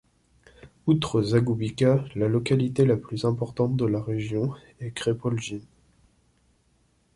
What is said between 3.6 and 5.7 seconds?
de la région est Krepoljin.